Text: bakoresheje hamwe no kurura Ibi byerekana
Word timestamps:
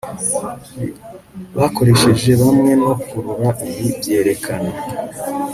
bakoresheje 1.59 2.31
hamwe 2.43 2.71
no 2.83 2.93
kurura 3.05 3.49
Ibi 3.67 3.87
byerekana 3.97 4.71